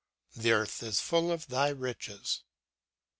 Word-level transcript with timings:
The 0.35 0.51
earth 0.51 0.81
is 0.81 0.99
full 0.99 1.31
of 1.31 1.45
thy 1.45 1.69
riches." 1.69 2.41